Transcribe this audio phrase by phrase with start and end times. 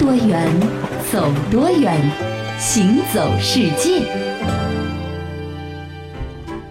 [0.00, 0.48] 多远，
[1.12, 1.94] 走多远，
[2.58, 4.29] 行走世界。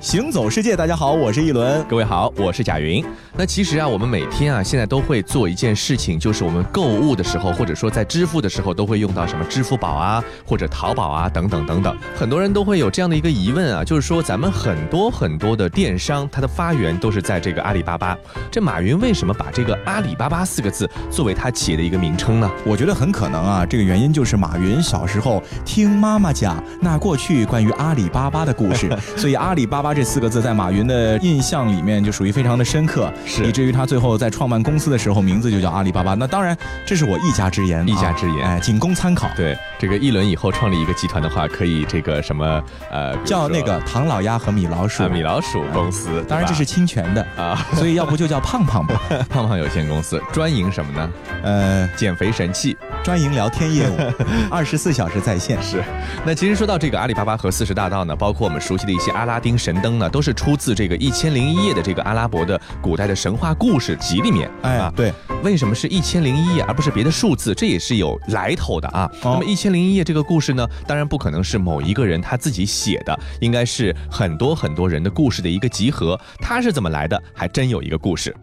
[0.09, 3.05] 行走世界，大家好，我是一轮，各位好，我是贾云。
[3.37, 11.95] 那其实啊，我们每天啊，现在都会做一件事情，就是我们购物的时候，或者说在支付的时候，都会用到什么支付宝啊，或者淘宝啊，等等等等。
[12.17, 18.17] 很多人都会有这样的一个疑问啊，就是说咱们很多很多的电商，它的发源都是在这个阿里巴巴。
[18.49, 22.49] 这马云为什么把这个阿里巴巴四个字作为他企业的一个名称呢？
[22.65, 29.98] 我觉得很可能啊，这个原因就是马云小时候听妈妈讲那过去关于阿里巴巴的故事，所以阿里巴巴。
[29.99, 36.13] 这四个字在马云的印象里面就属于非常的深刻，是以至于他最后在创办公司的时候名字就叫阿里巴巴。
[36.13, 39.29] 那当然，这是我一家之言，一家之言，哎，仅供参考。
[39.35, 46.23] 对，这个一轮以后创立一个集团的话，可以这个什么呃，叫那个唐老鸭和米老鼠，米老鼠公司。
[46.29, 48.95] 当然这是侵权的啊，所以要不就叫胖胖吧，
[49.29, 51.11] 胖胖有限公司，专营什么呢？
[51.43, 52.77] 呃，减肥神器。
[53.09, 53.97] 专营聊天业务，
[54.53, 55.59] 二十四小时在线。
[55.63, 55.83] 是，
[56.23, 64.47] 那其实说到这个阿里巴巴和四十大盗呢，包括我们熟悉的一些阿拉丁神灯呢，都是出自这个一千零一夜的这个阿拉伯的古代的神话故事集里面。
[64.61, 65.11] 哎啊，对，
[65.43, 67.51] 为什么是一千零一夜而不是别的数字？
[67.55, 69.09] 这也是有来头的啊。
[69.23, 76.15] 那么一千零一夜这个故事呢，当然不可能是某一个人他自己写的，应该是很多很多人的故事的一个集合。
[76.39, 77.19] 它是怎么来的？
[77.33, 78.35] 还真有一个故事。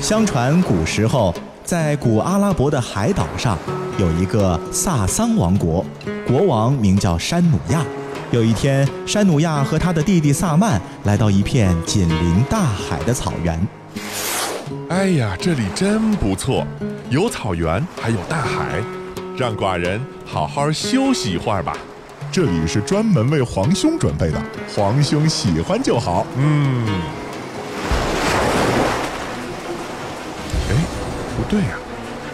[0.00, 1.34] 相传古时候。
[1.70, 3.56] 在古阿拉伯的海岛上，
[3.96, 5.86] 有一个萨桑王国，
[6.26, 7.84] 国王名叫山努亚。
[8.32, 13.68] 有一天，山努亚和他的弟弟萨曼来到一片紧邻大海的草原。
[14.88, 16.66] 哎呀，这里真不错，
[17.08, 18.82] 有草原，还有大海，
[19.36, 21.76] 让寡人好好休息一会儿吧。
[22.32, 24.42] 这里是专门为皇兄准备的，
[24.74, 26.26] 皇兄喜欢就好。
[26.36, 26.84] 嗯。
[31.50, 31.76] 对呀，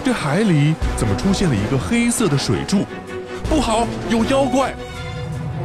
[0.05, 2.85] 这海里怎么出现了一个黑色的水柱？
[3.49, 4.75] 不好，有妖怪！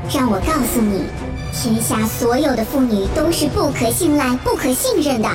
[0.09, 1.03] 让我告诉你，
[1.51, 5.29] 天下所有的妇女都是不可信赖、不可信任的。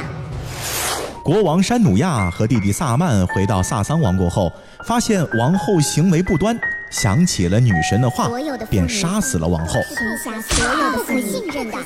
[1.22, 4.50] 国王山努亚和弟弟萨曼回到萨桑王国后，
[4.86, 6.58] 发现王后行为不端，
[6.88, 8.30] 想起了女神的话，
[8.70, 9.74] 便杀死了王后。
[9.90, 11.76] 天下所有的不可信任的，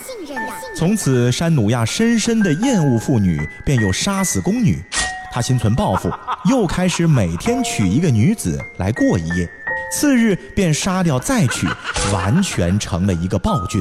[0.76, 4.80] 从此山努亚深深的厌恶妇女，便又杀死宫女。
[5.32, 6.10] 他心存报复，
[6.44, 9.48] 又开始每天娶一个女子来过一夜，
[9.92, 11.66] 次日便杀掉再娶，
[12.12, 13.80] 完全成了一个暴君。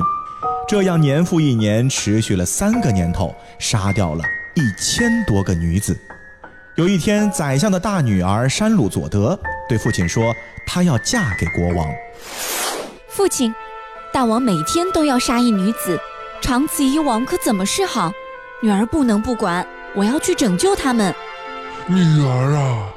[0.68, 4.24] 这样年复一年，持续了三个年头，杀掉了
[4.54, 5.98] 一千多个女子。
[6.76, 9.38] 有一天，宰相的大女儿山鲁佐德
[9.68, 10.24] 对父亲说
[10.68, 11.88] ：“她要嫁给国王。”
[13.10, 13.54] 父亲，
[14.14, 16.00] 大王每天都要杀一女子，
[16.42, 18.12] 长此以往可怎么是好？
[18.62, 21.14] 女儿不能不管，我要去拯救他们。
[21.92, 22.94] 女儿啊，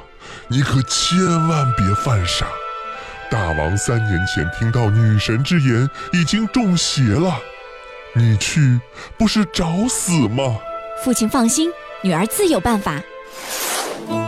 [0.47, 1.17] 你可千
[1.47, 2.45] 万别犯傻！
[3.31, 7.35] 大王三年前听到女神之言，已经中邪了。
[8.15, 8.79] 你去
[9.17, 10.43] 不是找死吗？
[11.03, 11.71] 父亲放心，
[12.03, 13.01] 女儿自有办法。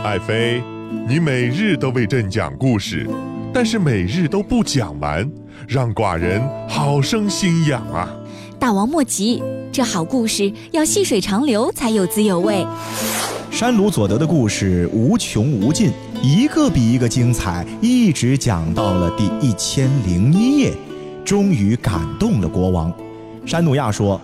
[0.02, 0.60] 爱妃，
[1.06, 3.08] 你每日都为朕讲故事，
[3.54, 5.30] 但是每日都不讲完，
[5.68, 8.12] 让寡人好生心痒啊！
[8.58, 9.40] 大王莫急，
[9.72, 12.66] 这好故事要细水长流才有滋有味。
[13.56, 15.90] 山鲁佐德的故事无穷无尽，
[16.22, 20.74] 一个比一个精彩，一直讲到了第一千零一页，
[21.24, 22.92] 终于感动了国王。
[23.46, 24.20] 山努亚说：“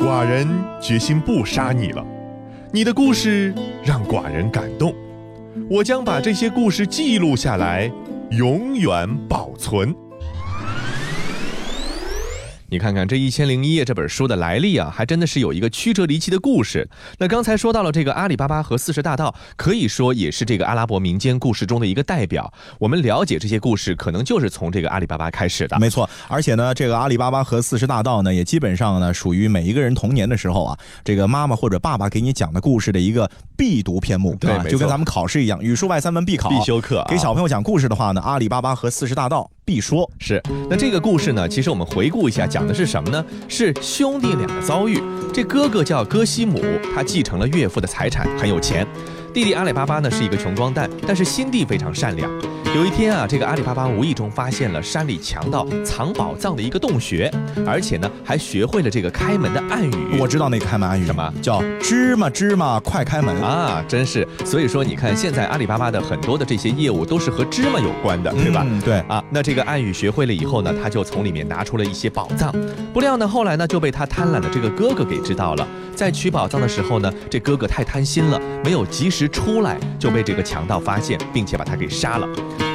[0.00, 0.48] 寡人
[0.82, 2.04] 决心不杀你了，
[2.72, 4.92] 你的故事让寡人感动，
[5.70, 7.88] 我将把这些故事记录下来，
[8.30, 9.94] 永远保存。”
[12.70, 16.88] 你看看这一千零一夜这本书的来历啊，还真的是有一个曲折离奇的故事。
[17.18, 22.52] 那刚才说到了这个阿里巴巴和四十大盗，可以说也是这个阿拉伯民间故事中的一个代表。
[22.78, 25.76] 我们了解这些故事，可能就是从这个阿里巴巴开始的。
[25.80, 37.04] 没错，而且呢，这个阿里巴巴和四十大盗呢，也基本上呢，属于每一个人童年的时候啊，这个妈妈或者爸爸给你讲的故事的一个必读篇目，对，就跟咱们考试一样，语数外三门必考必修课。
[37.08, 39.50] 给小朋友讲故事的话呢，阿里巴巴和四十大盗。
[39.64, 41.48] 必说是，那这个故事呢？
[41.48, 43.24] 其实我们回顾一下，讲的是什么呢？
[43.48, 45.00] 是兄弟俩的遭遇。
[45.32, 46.60] 这哥哥叫哥西姆，
[46.94, 48.86] 他继承了岳父的财产，很有钱。
[49.32, 52.28] 弟弟阿里巴巴呢是一个穷光蛋，但是心地非常善良。
[52.72, 57.30] 有一天啊，这个阿里巴巴无意中发现了山里强盗藏宝藏的一个洞穴，
[57.66, 60.18] 而且呢还学会了这个开门的暗语。
[60.20, 64.26] 我知道那个开门暗语什么叫芝麻芝麻快开门啊，真是。
[64.44, 68.64] 所以说，你看现在阿里巴巴的很多的这些业务都是和芝麻有关的，对吧？
[68.64, 72.54] 嗯，对啊，那这个暗语学会了以后呢，他就从里面拿出了一些宝藏。
[72.92, 75.66] 不料呢，后来呢就被他贪婪的这个哥哥给知道了。
[75.96, 82.28] 在取宝藏的时候呢，这哥哥太贪心了，没有及时出来，就被这个强盗发现，并且把他给杀了。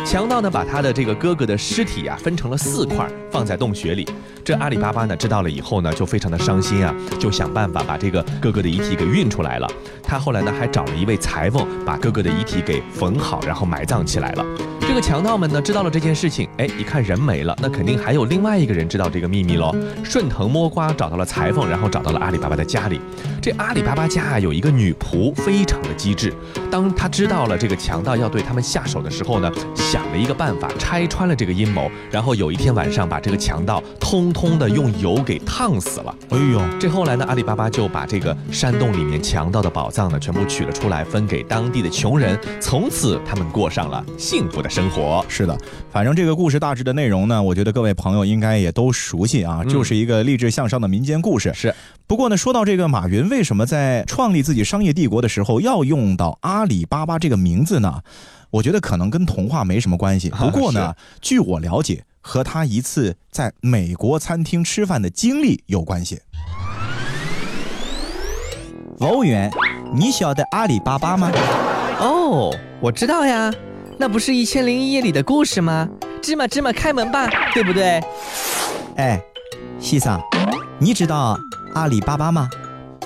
[0.06, 4.08] 强盗呢，把他的这个哥哥的尸体啊分成了四块，放在洞穴里。
[4.44, 9.68] 这阿里巴巴呢知道了以后呢，就非常的伤心啊，就想办法把这个哥哥的遗体给运出来了。
[10.04, 14.46] 他后来呢还找了一位裁缝，把哥哥的遗体给缝好，然后埋葬起来了。
[14.88, 19.76] 这个强盗们呢知道了这件事情，哎，一看人没了，那肯定还有另外一个人知道这个秘密喽。
[20.04, 23.02] 顺藤摸瓜找到了裁缝，然后找到了阿里巴巴的家里。
[23.42, 26.32] 这阿里巴巴家啊有一个女仆，非常的机智。
[26.70, 29.52] 当他知道了这个强盗要对他们下手的时候呢，
[29.96, 36.14] 想了一个办法，拆穿了这个阴谋，然后有一天晚上把这个强盗通通的用油给烫死了。
[36.32, 42.38] 哎呦，这后来呢，阿里巴巴就把这个山洞里面强盗的宝藏呢全部取了出来，分给当地的穷人。
[42.60, 45.24] 从此他们过上了幸福的生活。
[45.30, 45.58] 是的，
[45.90, 51.54] 反正这个故事大致的内容呢，我觉得各位朋友应该也都熟悉啊，就是一个励志向上的民间故事。
[51.54, 51.74] 是。
[52.06, 58.02] 不过呢，说到这个马云为什么在创立自己商业帝国的时候要用到阿里巴巴这个名字呢？
[58.56, 60.30] 我觉得可能跟童话没什么关系。
[60.30, 66.22] 不过呢，据我了解，和他一次在美国餐厅吃饭的经历有关系。
[68.98, 69.52] 服务员，
[69.94, 71.30] 你晓得阿里巴巴吗？
[72.00, 73.54] 哦，我知道呀，
[73.98, 75.90] 那不是《一千零一夜》里的故事吗？
[76.22, 78.02] 芝麻芝麻开门吧，对不对？
[78.96, 79.22] 哎，
[79.82, 80.18] 西桑，
[80.80, 81.38] 你知道
[81.74, 82.50] 阿里巴巴吗？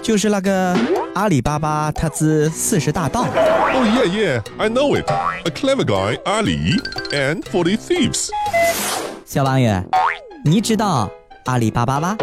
[0.04, 0.78] 就是那个
[1.16, 3.22] 阿里巴巴，他之四十大盗。
[3.22, 5.10] Oh yeah, yeah, I know it.
[5.46, 6.80] A clever guy, Ali,
[7.12, 8.30] and forty thieves.
[9.26, 9.84] 小王爷，
[10.46, 11.10] 你知道
[11.46, 12.16] 阿里巴巴吗？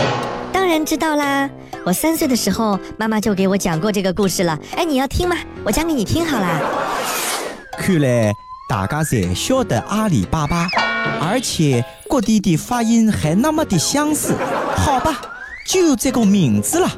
[0.52, 1.48] 当然知道啦！
[1.84, 4.58] 我三岁的时候，妈妈就给我讲过这个故事了。
[4.76, 5.36] 哎，你要听吗？
[5.64, 6.60] 我讲给你听好了。
[7.78, 8.32] 看来
[8.68, 10.68] 大家才晓得阿里巴巴，
[11.20, 14.34] 而且各地的发音还那么的相似。
[14.76, 15.20] 好吧，
[15.68, 16.88] 就这个名字了。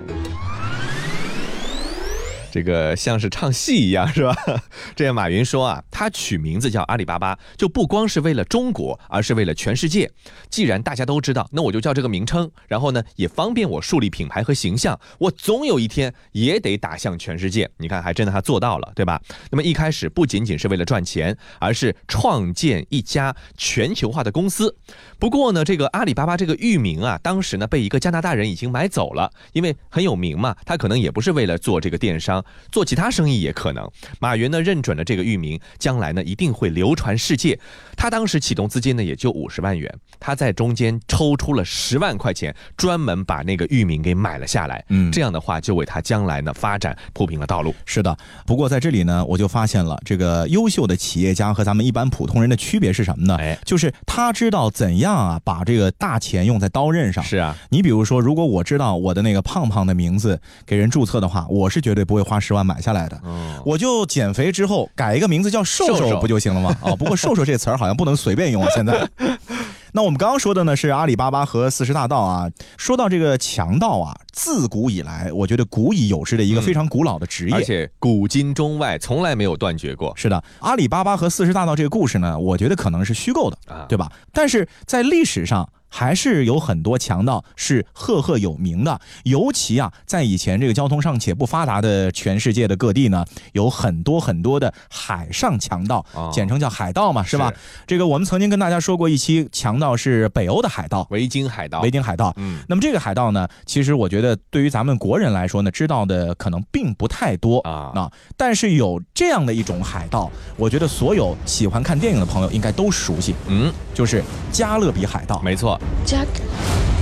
[2.51, 4.35] 这个像是唱戏一样，是吧？
[4.97, 10.11] 这个马云说啊，他取名字叫阿里巴巴，就不光是为了中国，而是为了全世界。
[10.49, 14.99] 既然大家都知道，那我就叫这个名称，然后呢，也方便我树立品牌和形象。
[15.19, 17.69] 我总有一天也得打向全世界。
[17.77, 19.21] 你看，还真的他做到了，对吧？
[19.51, 24.75] 那么一开始不仅仅是为了赚钱，而是创建一家全球化的公司。
[25.19, 32.38] 不过呢，这个阿里巴巴这个域名啊，当时呢被一个加拿大人已经买走了，因为很有名嘛，他可能也不是为了做这个电商。
[32.71, 33.89] 做其他生意也可能。
[34.21, 37.59] 马云呢认准了这个域名，将来呢一定会流传世界。
[37.97, 44.85] 他当时启动资金呢也就五十万元，他在中间抽出了十万块钱，专门把那个域名给买了下来。
[44.89, 47.75] 嗯，这样的话就为他将来呢发展铺平了道路。
[47.85, 53.37] 是的，不过在这里呢，我就发现了这个优秀的企业家和咱们一般普通人的区别是什么呢？
[53.37, 57.23] 哎，就是他知道怎样啊把这个大钱用在刀刃上。
[57.25, 63.19] 是啊，你比如说，如果我知道我的那个胖胖的名字给人注册的话，我是绝对不会花十万买下来的。
[63.25, 66.77] 嗯，我就减肥之后改一个名字叫瘦瘦不就行了吗？
[66.83, 68.69] 哦，不过瘦瘦这词儿好像不能随便用啊。
[68.75, 69.09] 现在，
[69.93, 72.49] 那我们刚刚说的呢是阿里巴巴和四十大盗啊。
[72.77, 80.13] 说到这个强盗啊，自古以来，我觉得古已有之的一个非常古老的职业，而且古今中外从来没有断绝过。
[80.15, 84.13] 是的，阿里巴巴和四十大盗这个故事呢，我觉得可能是虚构的，对吧？
[84.33, 85.69] 但是在历史上。
[85.89, 97.53] 还是有很多强盗是赫赫有名的，尤其啊，在以前这个交通尚且不发达的全世界的各地呢，有很多很多的海上强盗，简称叫海盗嘛，是吧？
[97.87, 102.33] 这个我们曾经跟大家说过一期，强盗是北欧的海盗，维京海盗，维京海盗。
[102.37, 107.93] 嗯，那么这个海盗呢，其实我觉得对于咱们国人来说呢，知道的可能并不太多啊。
[107.95, 115.78] 那但是有这样的一种海盗，我觉得所有喜欢看电影的朋友应该都熟悉，嗯，就是加勒比海盗，没错。
[116.07, 116.29] Jack,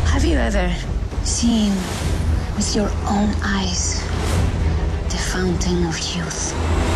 [0.06, 0.72] have you ever
[1.24, 1.72] seen
[2.56, 4.02] with your own eyes
[5.10, 6.95] the fountain of youth?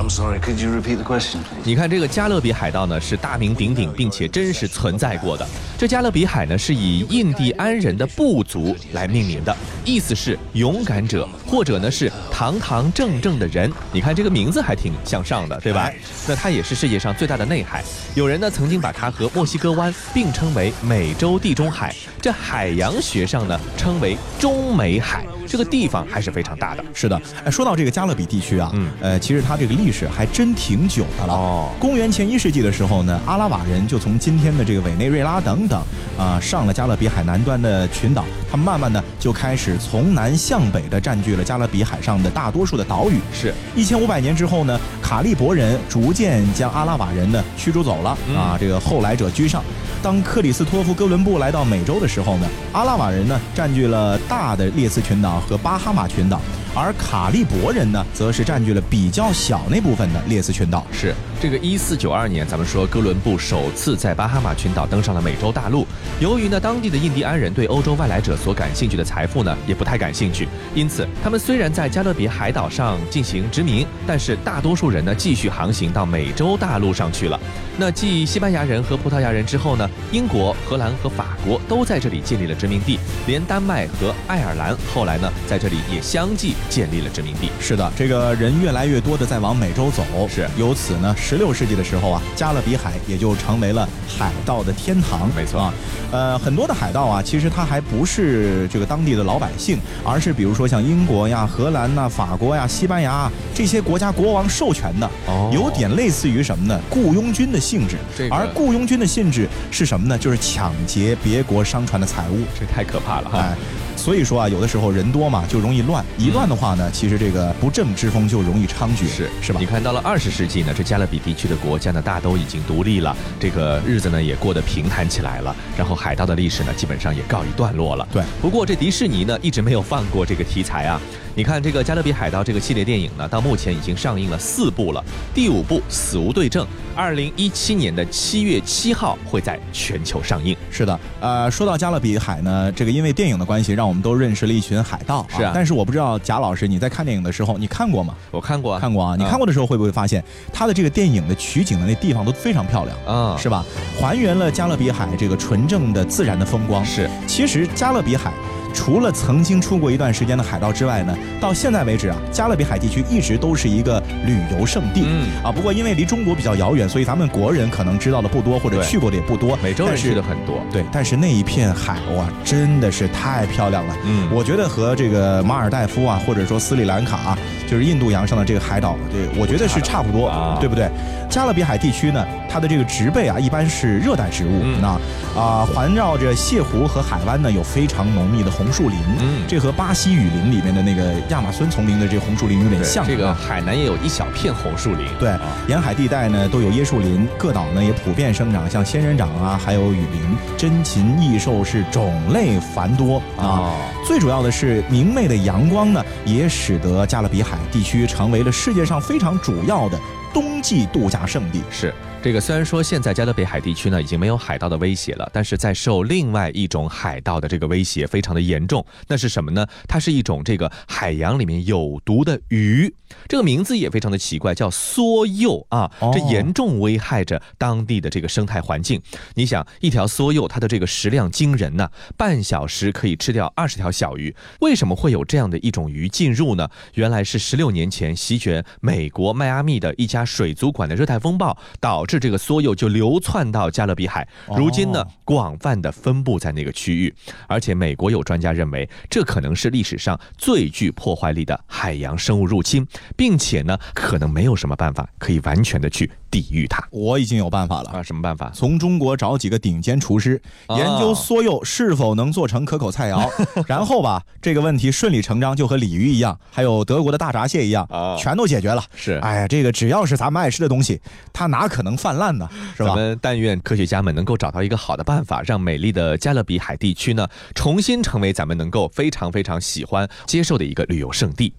[0.00, 1.60] I'm sorry, could you repeat the question, please?
[1.62, 5.46] 你看这个加勒比海盗呢，是大名鼎鼎，并且真实存在过的。
[5.76, 9.54] 这加勒比海呢，是以印第安人的部族来命名的，
[9.84, 13.70] 意思是勇敢者，或者呢是堂堂正正的人。
[13.92, 15.92] 你看这个名字还挺向上的，对吧？
[16.26, 17.84] 那它也是世界上最大的内海。
[18.14, 21.94] 有人呢曾经把它和墨西哥湾并称为美洲地中海。
[22.22, 25.26] 这海洋学上呢称为中美海。
[25.50, 26.84] 这个地方还是非常大的。
[26.94, 31.34] 是的，哎，说到这个加勒比地区啊，嗯，呃，其实它这个历史还真挺久的了。
[31.34, 35.82] 哦，公元前一世纪的时候呢，阿拉瓦人就从今天的这个委内瑞拉等等
[36.16, 43.18] 啊、上了加勒比海南端的群岛，他们慢慢的就开始从南向北的占据了加勒比海上的大多数的岛屿。
[43.32, 49.64] 是一千五百年之后呢，卡利伯人逐渐将阿拉瓦人呢驱逐走了、嗯啊，这个后来者居上。
[50.02, 56.40] 当克里斯托夫哥伦布来到美洲的时候呢，阿拉瓦人呢占据了大的列斯群岛和巴哈马群岛，
[56.74, 60.86] 而卡利伯人呢则是占据了比较小那部分的列斯群岛。
[60.92, 65.86] 是这个一四九二年，咱们说哥伦布首次在巴哈马群岛登上了美洲大陆。
[66.20, 77.40] 由于呢当地的印第安人对欧洲外来者所感兴趣的财富呢也不太感兴趣，因此他们虽然在加勒比海岛上进行殖民，但是大多数人呢继续航行到美洲大陆上去了。
[77.78, 87.50] 那继西班牙人和葡萄牙人之后呢，英国、荷兰和法国都在这里建立了殖民地，连丹麦和爱尔兰后来呢在这里也相继建立了殖民地。
[87.60, 95.28] 是的，这个人越来越多的在往美洲走，是由此呢，十六世纪的时候啊，加勒比海也就成为了海盗的天堂。
[95.34, 95.74] 没错啊，
[96.10, 106.80] 呃，很多的海盗啊，其实他还不是这个当地的老百姓，而是比如说像英国呀、荷兰呐、法国呀、西班牙啊这些国家国王授权的，哦有点类似于什么呢？
[106.90, 107.96] 雇佣军的性质。
[108.16, 110.18] 这个而雇佣军的性质是什么呢？
[110.18, 112.38] 就是抢劫别国商船的财物。
[112.58, 113.38] 这太可怕了哈！
[113.38, 113.56] 哎，
[114.00, 116.02] 所以说啊，有的时候人多嘛，就容易乱。
[116.16, 119.66] 一乱的话呢，其实这个不正之风就容易猖獗，是是吧你？
[119.66, 128.08] 看到了二十世纪呢，这加勒比地区的国家呢，大都已经独立了，这个日子呢也过得平坦起来了，然后海盗的历史呢，基本上也告一段落了。
[128.10, 130.98] 对，不过这迪士尼呢，一直没有放过这个题材啊。
[131.34, 140.56] 你看这个《加勒比海盗》这个系列电影呢，到目前已经上映了四部了，第五部《死无对证》，二零一七年的七月七号会在全球上映。
[140.70, 148.14] 是的，呃，说到加勒比海呢，这个因为电影的关系，让我们都认识了一群海盗、是啊但是我不知道贾老师你在看电影的时候，你看过吗？
[148.30, 149.14] 我看过啊，看过啊。
[149.16, 150.22] 你看过的时候会不会发现，
[150.52, 152.96] 它的这个电影的取景的那地方都非常漂亮？
[153.06, 153.64] 啊，是吧？
[154.00, 156.84] 还原了加勒比海这个纯正的自然的风光。
[156.84, 158.32] 是，其实加勒比海。
[158.72, 165.04] 除了曾经出过一段时间的海盗之外呢，到现在为止啊，加勒比海地区一直都是一个旅游胜地。
[165.06, 169.56] 嗯啊，不过因为离中国比较遥远，所以咱们国人可能知道的不多，或者去过的也不多。
[169.62, 170.60] 美洲人但是去的很多。
[170.72, 173.94] 对，但是那一片海哇，真的是太漂亮了。
[174.04, 180.90] 嗯我觉得和这个马尔代夫啊，或者说斯里兰卡啊，就是印度洋上的这个海岛，对我觉得是差不多，啊对不对？
[181.28, 184.62] 加勒比海地区呢，它的这个植被啊，一般是热带植物。
[184.62, 184.98] 嗯那
[185.40, 188.98] 啊、环绕着泻湖和海湾呢，有非常浓密的红树林。
[189.20, 193.06] 嗯这和巴西雨林里面的那个亚马孙丛林的这红树林有点像。
[193.06, 195.06] 这个啊海南也有一小片红树林。
[195.18, 203.42] 对啊，沿海地带呢都有椰树林，各岛呢也普遍生长像仙人掌啊，还有雨林，珍禽异兽是种类繁多啊。
[203.42, 203.72] 哦
[204.06, 209.98] 最主要的是明媚的阳光呢，也使得加勒比海地区成为了世界上非常主要的
[210.34, 211.62] 冬季度假胜地。
[211.70, 218.84] 是这个，虽然说现在加勒比海地区呢已经没有海盗的威胁了，但是在受另外一种海盗的这个威胁非常的严重。
[219.08, 219.66] 那是什么呢？
[219.88, 222.94] 它是一种这个海洋里面有毒的鱼，
[223.26, 229.00] 这个名字也非常的奇怪，叫梭柚啊，哦这严重危害着当地的这个生态环境。
[229.32, 234.36] 你想，一条梭柚它的这个食量惊人呐、半小时可以吃掉二十条小鱼。
[234.60, 236.68] 为什么会有这样的一种鱼进入呢？
[236.92, 244.26] 原来是十六年前席卷美国迈阿密的一家水族馆的热带风暴，导致这个梭柚就流窜到加勒比海，
[244.56, 247.14] 如今呢哦广泛的分布在那个区域。
[247.46, 252.84] 而且美国有专家认为，这可能是历史上最具破坏力的海洋生物入侵，
[253.16, 256.82] 并且呢，可能没有什么办法可以完全的去抵御它。
[256.90, 258.50] 我已经有办法了啊，什么办法？
[258.54, 263.28] 从中国找几个顶尖厨师，哦研究梭柚是否能做成可口菜肴，
[263.66, 268.82] 然后吧，这个问题顺理成章就和鲤鱼一样，还有德国的大闸蟹一样，啊全都解决了。
[268.94, 271.00] 是哎呀，这个只要是咱们爱吃的东西，
[271.32, 272.48] 它哪可能泛滥呢？
[272.76, 272.96] 是吧咱？
[272.96, 281.52] 们但愿科学家们能够找到一个好的办法，让美丽的加勒比海地区呢，重新成为咱们能够非常非常喜欢接受的一个旅游胜地。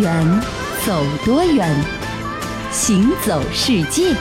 [0.00, 0.40] 远，
[0.84, 1.74] 走多远，
[2.72, 4.14] 行走世界。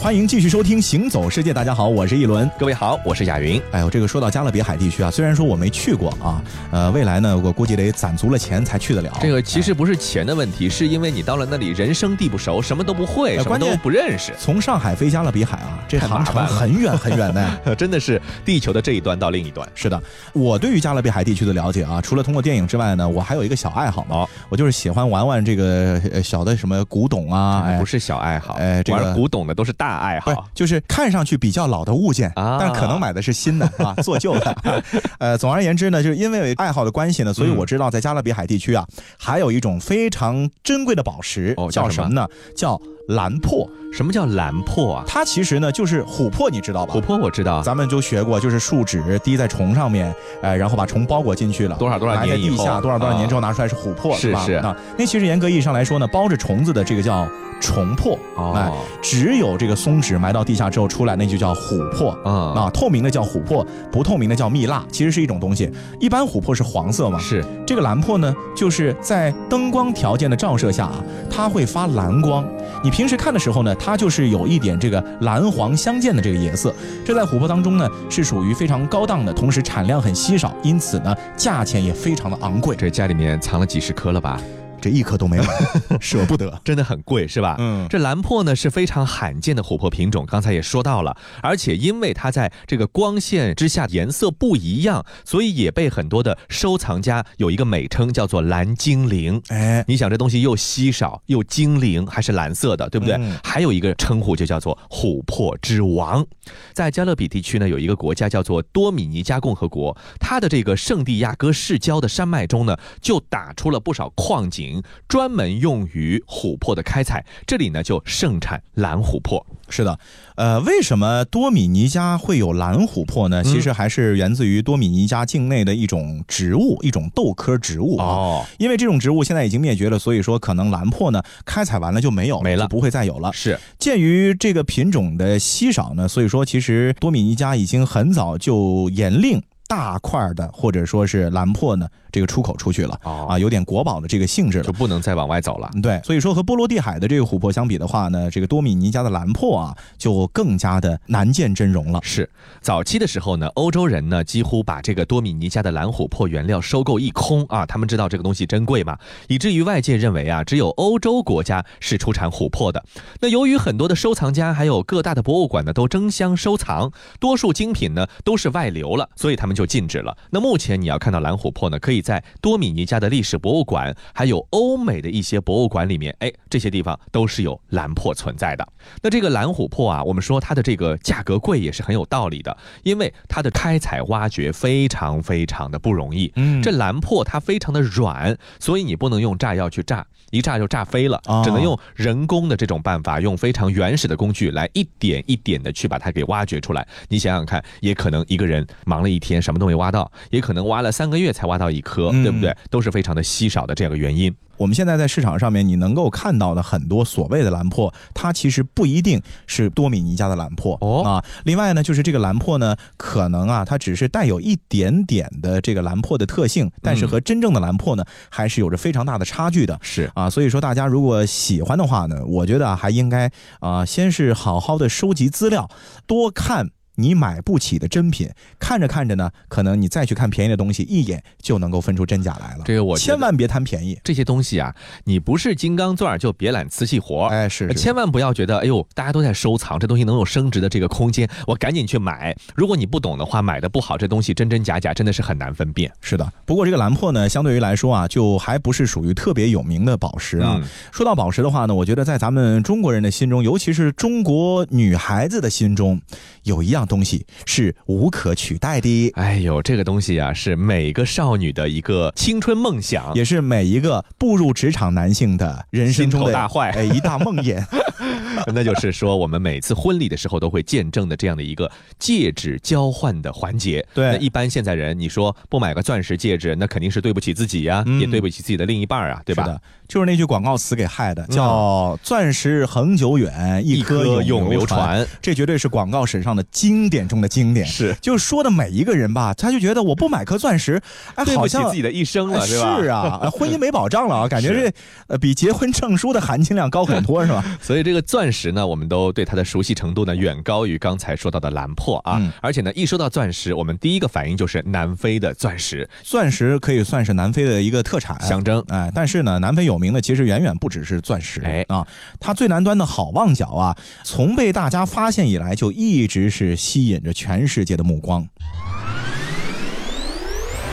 [0.00, 1.50] 欢欢迎继续收听《行走世界》。
[1.54, 2.50] 大家好，我是一轮。
[2.58, 3.60] 各位好，我是亚云。
[3.72, 9.12] 哎呦，这个说到加勒比海地区啊，虽然说我没去过啊，呃，未来呢，我估计得攒足了钱才去得了。
[9.20, 14.32] 这个其实不是钱的问题，是因为你到了那里人生地不熟，什么都不会，什么都不认识。
[14.38, 19.68] 从上海飞加勒比海啊，这航程很远很远的， 真的是地球的这一端到另一端。
[19.74, 20.02] 是的，
[20.32, 34.56] 我对于加勒比海地区的了解啊，除了通过电影之外呢，我还有一个小爱好哦，我就是喜欢玩玩这个小的什么古董啊，哎，不是小爱好，哎，这个古董的都是大爱好，就是看上去比较老的物件啊，但可能买的是新的 啊，做旧的。
[35.18, 38.86] 呃，总而言之呢，就是因为爱好的关系呢，所以我知道在加勒比海地区啊，
[39.18, 42.26] 还有一种非常珍贵的宝石，叫什么呢？
[42.56, 42.80] 叫。
[43.08, 45.04] 蓝珀，什么叫蓝珀啊？
[45.06, 46.94] 它其实呢就是琥珀，你知道吧？
[46.94, 54.76] 琥珀我知道，咱们就学过，就是树脂滴在虫上面，哎，然后把虫包裹进去了，多少多少年以后，埋在地下多少多少年之后拿出来是琥珀，是是啊。
[54.98, 57.26] 那其实严格意义上来说呢，包着虫子的这个叫
[57.62, 58.18] 虫珀，
[58.54, 62.60] 哎，只有这个松脂埋到地下之后出来，那就叫琥珀啊。
[62.60, 65.72] 啊，透明的叫琥珀，不透明的叫蜜蜡，其实是一种东西。
[65.98, 67.18] 一般琥珀是黄色嘛？
[67.18, 67.42] 是。
[67.66, 72.44] 这个蓝珀呢，就是在灯光条件的照射下啊，它会发蓝光。
[72.84, 73.72] 你平时看的时候呢？
[73.76, 76.74] 它就是有一点这个蓝黄相间的这个颜色，
[77.06, 82.74] 这在琥珀当中呢是属于非常高档的，同时产量很稀少，因此呢价钱也非常的昂贵。
[82.74, 84.40] 这家里面藏了几十颗了吧？
[84.88, 85.46] 这一颗都没买，
[86.00, 87.56] 舍不得，真的很贵，是吧？
[87.58, 99.42] 嗯，这蓝珀呢是非常罕见的琥珀品种，刚才也说到了，而且因为它在这个光线之下颜色不一样，所以也被很多的收藏家有一个美称叫做蓝精灵。
[99.48, 103.18] 哎，你想这东西又稀少又精灵，还是蓝色的，对不对？
[103.44, 106.24] 还有一个称呼就叫做琥珀之王。
[106.72, 114.77] 在加勒比地区呢，有一个国家叫做多米尼加共和国，它的这个圣地亚哥市郊的山脉中呢，就打出了不少矿井。
[115.08, 119.44] 专门用于琥珀的开采，这里呢就盛产蓝琥珀。
[119.70, 119.98] 是的，
[120.36, 123.44] 呃，为什么多米尼加会有蓝琥珀呢？
[123.44, 128.46] 其实还是源自于多米尼加境内的一种植物，一种豆科植物哦。
[128.58, 133.30] 因为这种植物现在已经灭绝了，所以说可能蓝珀呢开采完了就没有没了，不会再有了。
[133.34, 141.86] 是，鉴于这个品种的稀少呢，所以说其实多米尼加已经很早就严令大块的或者说是蓝珀呢。
[142.10, 145.70] 这个出口出去了啊，有点国宝的这个性质了，就不能再往外走了。
[145.82, 152.00] 对，所以说和波罗的海的这个琥珀相比的话呢，这个多米尼加的蓝珀啊，就更加的难见真容了。
[152.02, 152.28] 是，
[152.62, 158.98] 早期的时候呢，欧洲人呢几乎把这个多米尼加的蓝琥珀原料收购一空啊，他们知道这个东西珍贵嘛，
[159.28, 162.82] 以至于外界认为啊，只有欧洲国家是出产琥珀的。
[163.20, 170.16] 那由于很多的收藏家还有各大的博物馆呢都争相收藏，多数精品呢都是外流了，所以他们就禁止了。
[170.30, 171.98] 那目前你要看到蓝琥珀呢，可以。
[172.00, 178.66] 在多米尼加的历史博物馆，还有欧美的一些博物馆里面，哎，这些地方都是有蓝珀存在的。
[179.02, 186.32] 那这个蓝琥珀啊，我们说它的这个价格贵也是很有道理的，因为它的开采挖掘非常非常的不容易。
[186.36, 196.86] 嗯，这蓝珀它非常的软，所以你不能用炸药去炸，一炸就炸飞了，只能用人工的这种办法，用非常原始的工具来一点一点的去把它给挖掘出来。
[197.08, 201.82] 你想想看，也可能一个人忙了一天什么都没挖到，也可能挖了三个月才挖到一。
[201.88, 202.54] 颗对不对？
[202.68, 204.30] 都是非常的稀少的这样个原因。
[204.58, 211.24] 我们现在在市场上面，你能够看到的很多所谓的蓝珀，它其实不一定是多米尼加的蓝珀哦啊。
[211.44, 219.78] 另外呢，就是这个蓝珀呢，可能啊，它只是带有一点点的这个蓝珀的特性，但是和真正的蓝珀呢，还是有着非常大的差距的。
[219.80, 225.70] 是啊，所以说大家如果喜欢的话呢，我觉得还应该啊，先是好好的收集资料，
[226.06, 226.70] 多看。
[226.98, 232.64] 你买不起的真品，看着看着呢，可能你再去看便宜的东西，一眼就能够分出真假来了。
[232.64, 237.26] 这个我千万别贪便宜，这些东西啊，你不是金刚钻就别揽瓷器活。
[237.26, 242.36] 哎，是，千万不要觉得，哎呦，大家都在收藏，这东西能有升值的这个空间，我赶紧去买。
[242.56, 245.92] 如果你不懂的话，买的不好，这东西真真假假真的是很难分辨。
[246.00, 250.60] 是的，不过这个蓝珀呢，相对于来说啊，就还不是属于特别有名的宝石啊。
[250.90, 256.00] 说到宝石的话呢，我觉得在咱们中国人的心中，尤其是中国女孩子的心中，
[256.42, 257.68] 有一样东西是。
[257.86, 259.12] 无可取代的。
[259.14, 267.62] 哎呦，这个东西啊，是每个少女的一个青春梦想，也是每一个步入职场男性的人生中的大坏，哎，一大梦魇。
[268.54, 273.84] 那就是说，我们每次婚礼的时候都会见证的这样的一个戒指交换的环节。
[273.94, 279.42] 对，那一般现在人，你说不买个钻石戒指，那肯定是对不起自己呀，也对不起自己的另一半啊，对吧？
[279.42, 285.06] 是的，就是那句广告词给害的，叫“钻石恒久远，一颗永流传”。
[285.20, 286.77] 这绝对是广告史上的经。
[286.78, 287.92] 经典中的经典，是。
[288.00, 290.80] 就说的每一个人吧，他就觉得我不买颗钻石，
[291.16, 292.78] 哎，好像自己的一生了哎是吧？
[292.80, 294.72] 是啊，呃 婚姻没保障了啊，感觉这
[295.08, 297.44] 呃比结婚证书的含金量高很多，是吧？
[297.60, 302.18] 所以这个钻石呢，我们都对它的熟悉程度呢远高于刚才说到的蓝珀啊。
[302.20, 302.30] 嗯。
[302.40, 308.16] 而且呢，一说到钻石，我们第一个反应就是南非的钻石，钻石可以算是南非的一个特产。
[308.20, 308.64] 象征。
[308.68, 311.64] 哎，但是呢，南非有名的其实远远不只是钻石，哎。
[311.68, 311.84] 啊，
[312.20, 318.28] 它最南端的好望角啊，从被大家发现以来，就一直是吸引着全世界的目光。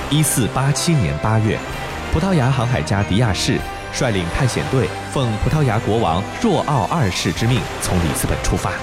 [0.10, 1.58] 一四八七年八月，
[2.12, 3.58] 葡萄牙航海家迪亚士
[3.93, 8.73] 率领探险队，奉葡萄牙国王若奥二世之命，从里斯本出发。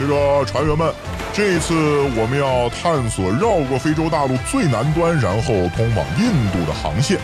[0.00, 0.92] 这个船员们，
[1.32, 1.72] 这一次
[2.16, 7.16] 我们要探索绕过非洲大陆最南端，然后通往印度的航线。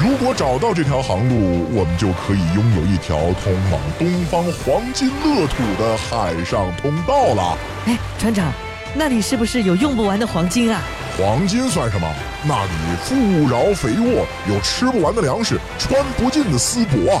[0.00, 7.58] 如果找到这条航路，我们就可以拥有一条通往东方黄金乐土的海上通道了。
[7.86, 8.52] 哎，船长，
[8.94, 10.80] 那里是不是有用不完的黄金啊？
[11.18, 12.08] 黄金算什么？
[12.44, 12.70] 那里
[13.02, 17.20] 富饶肥沃，有吃不完的粮食，穿不尽的丝帛啊！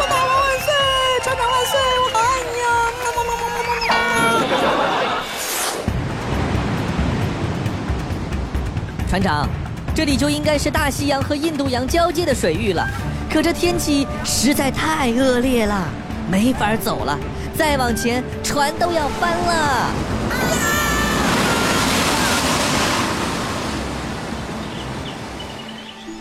[0.00, 0.72] 我大王万岁！
[1.22, 1.78] 船长万岁！
[2.00, 2.72] 我好爱你啊！
[9.10, 9.46] 船长，
[9.94, 12.88] 这里就应该是大西洋和印度洋交界的水域了，
[13.30, 15.86] 可这天气实在太恶劣了，
[16.30, 17.18] 没法走了。
[17.54, 19.90] 再往前，船都要翻了。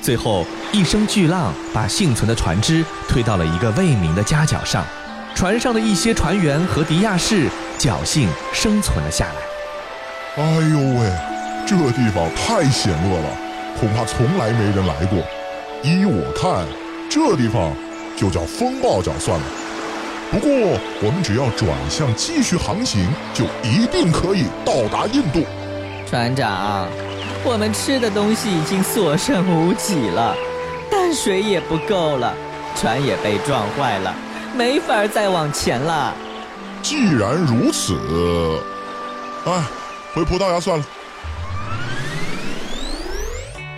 [0.01, 4.83] 最后，一声巨浪把幸存的船只推到了一个未名的夹角上，
[5.33, 7.47] 船上的一些船员和迪亚士
[7.79, 10.43] 侥幸生存了下来。
[10.43, 11.09] 哎呦喂，
[11.65, 13.29] 这地方太险恶了，
[13.79, 15.19] 恐怕从来没人来过。
[15.83, 16.65] 依我看，
[17.09, 17.73] 这地方
[18.15, 19.45] 就叫风暴角算了。
[20.31, 25.43] 不过，我们只要转向继续航行，就一定可以到达印度。
[26.07, 26.87] 船长，
[27.43, 30.35] 我们吃的东西已经所剩无几了，
[30.89, 32.33] 淡水也不够了，
[32.75, 34.15] 船也被撞坏了，
[34.55, 36.13] 没法再往前了。
[36.81, 37.97] 既然如此，
[39.45, 39.63] 哎，
[40.13, 40.85] 回葡萄牙算了。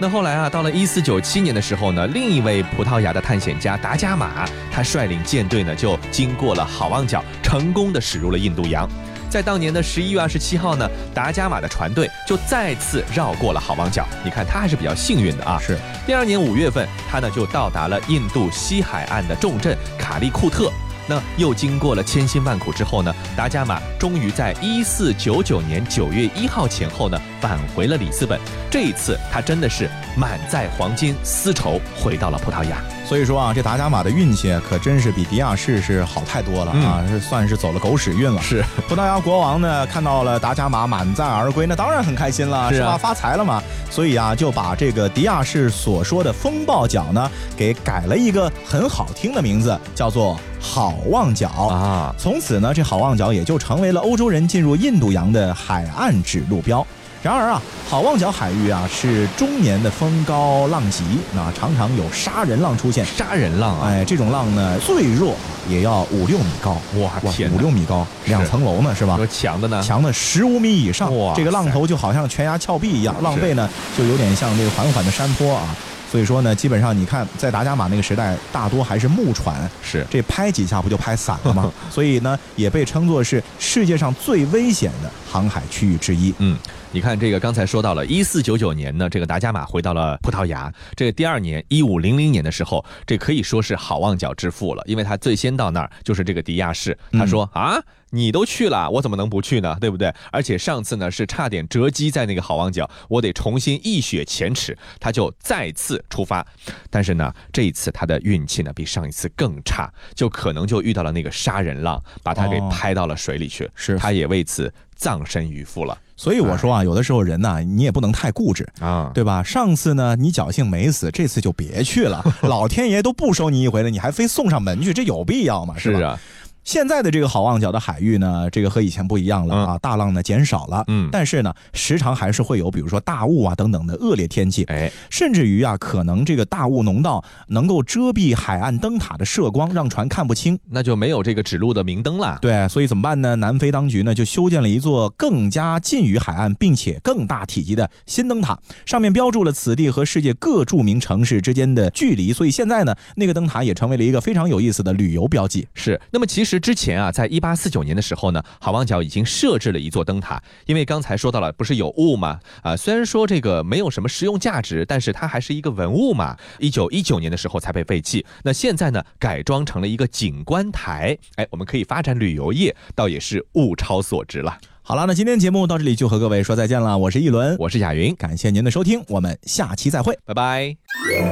[0.03, 8.85] 那后来啊，到了一四九七年的时候呢，另一位葡萄牙的探险家达伽马，他率领舰队呢，就经过了好望角，成功的驶入了印度洋。
[9.29, 14.05] 在当年的十一月二十七号呢，达伽马的船队就再次绕过了好望角。
[14.25, 15.57] 你看他还是比较幸运的啊。
[15.57, 15.79] 是。
[16.05, 20.69] 第二年五月份，他呢就到达了印度西海岸的重镇卡利库特。
[21.07, 28.39] 那又经过了千辛万苦之后呢，达伽马终于在一四九九年九月一号前后呢返回了里斯本。
[28.71, 32.77] 这一次他真的是满载黄金丝绸回到了葡萄牙。
[33.05, 38.41] 所以说啊，这达伽马的运气可真是比迪亚士是好太多了啊，是算是走了狗屎运了。
[38.41, 42.97] 是葡萄牙国王呢看到了达伽马满载而归，那当然很开心了，是吧？
[42.97, 43.61] 发财了嘛。
[43.91, 52.15] 所以啊，就把这个迪亚士所说的风暴角呢给改了一个很好听的名字，叫做好望角啊。
[52.17, 56.85] 从此呢，这好望角也就成为了欧洲人进入印度洋的海岸指路标。
[57.21, 63.05] 然而啊，好望角海域啊是终年的风高浪急，那常常有杀人浪出现。
[63.05, 63.87] 杀人浪啊！
[63.87, 65.33] 哎，这种浪呢，最弱
[65.69, 66.75] 也要五六米高。
[66.97, 69.15] 哇天五六米高，两层楼呢，是吧？
[69.15, 69.81] 说强的呢？
[69.81, 71.17] 强的十五米以上。
[71.17, 75.73] 哇，这个浪头就好像悬崖峭壁一样，浪背呢就有点像这个缓缓的山坡啊。
[76.13, 81.73] 所以说呢，基本上你看，在达伽马那个时代，大多还是木船，是这拍几下不就拍散了吗？
[81.89, 86.31] 所以呢，也被称作是世界上最危险的航海区域之一。
[86.37, 86.55] 嗯。
[86.93, 90.71] 你看，这个刚才说到了，一四九九年呢，这个达伽马回到了葡萄牙。
[90.95, 96.95] 这个第二年，一五零零年的时候，这可以说是好望角之父了，因为他最先到那儿就是这个迪亚士。
[97.13, 99.75] 他说、嗯、啊，你都去了，我怎么能不去呢？
[99.81, 100.13] 对不对？
[100.31, 106.45] 而且上次呢是差点折机在那个好望角，我得重新一雪前耻，他就再次出发。
[106.91, 113.65] 但是呢，这一次他的运气呢比上一次更差，就可能就遇到了那个杀人浪，把他给拍到了水里去。
[113.65, 115.97] 哦、是，他也为此葬身鱼腹了。
[116.15, 119.41] 所以我说啊，有的时候人呐，你也不能太固执啊，对吧？
[119.43, 122.23] 上次呢，你侥幸没死，这次就别去了。
[122.43, 125.75] 老天爷都不收你一回了，你还非送上门去，这有必要吗？
[125.77, 125.97] 是吧？
[125.97, 126.19] 是啊。
[126.63, 142.39] 现在的这个好望角的海域呢，这个和以前不一样了啊，大浪呢减少了，嗯，但是呢，时常还是会有，比如说大雾啊等等的恶劣天气，哎，甚至于啊，可能这个大雾浓到能够遮蔽海岸灯塔的射光，让船看不清，那就没有这个指路的明灯了。
[142.41, 143.35] 对，所以怎么办呢？
[143.35, 155.67] 南非当局呢就修建了一座更加近于海岸，并且更大体积的新灯塔，上面标注了此地和世界各著名城市之间的距离，所以现在呢，那个灯塔也成为了一个非常有意思的旅游标记。
[155.73, 156.52] 是，那么其实。
[156.53, 160.41] 实之前啊，在一八四九年的时候呢，好望角已经设置了一座灯塔。
[160.67, 162.39] 因为刚才说到了，不是有雾吗？
[162.61, 166.37] 啊，虽然说这个没有什么实用价值，但是它还是一个文物嘛。
[166.59, 171.17] 一九一九年的时候才被废弃，那现在呢，改装成了一个景观台。
[171.35, 174.55] 哎，我们可以发展旅游业，倒也是物超所值了。
[174.83, 176.95] 好了，那今天节目到这里就和各位说再见了。
[176.95, 180.75] 我是一轮，我是雅云，感谢您的收听，我们下期再会，拜拜。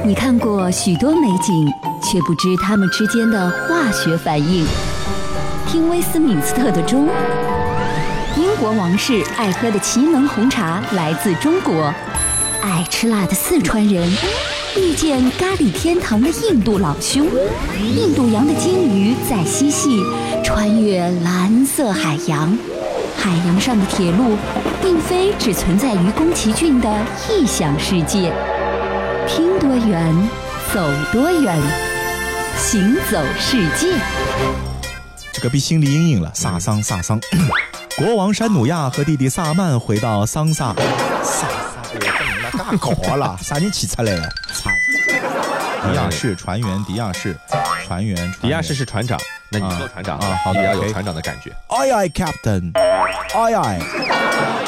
[0.04, 1.68] 你看过许多美景，
[2.02, 4.66] 却不知它们之间的化学反应。
[5.72, 7.08] 听威斯敏斯特的钟，
[8.36, 11.90] 英国王室爱喝的奇能红茶来自中国，
[12.60, 14.06] 爱吃辣的四川人
[14.76, 17.26] 遇见咖喱天堂的印度老兄，
[17.96, 20.04] 印度洋的鲸鱼在嬉戏，
[20.44, 22.54] 穿越蓝色海洋。
[23.16, 24.36] 海洋上的铁路，
[24.82, 26.94] 并非只存在于宫崎骏的
[27.30, 28.30] 异想世界。
[29.26, 30.14] 听多远，
[30.74, 31.58] 走多远，
[32.58, 33.94] 行走世界。
[35.42, 37.20] 这个比心理阴影了，萨桑萨桑。
[37.98, 40.72] 国王山努亚和弟弟萨曼回到桑萨。
[41.24, 41.48] 萨萨，
[41.92, 44.28] 我跟你妈干搞了， 啥人起出来了？
[45.82, 47.36] 迪亚士船员，迪亚士
[47.84, 49.18] 船员，迪亚士是船长。
[49.48, 51.50] 那你做船长啊，好的，比较有船长的感觉。
[51.66, 52.72] Aye aye, Captain.
[53.34, 54.61] Aye aye.